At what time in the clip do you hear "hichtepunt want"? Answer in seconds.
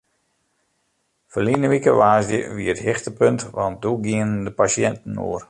2.87-3.77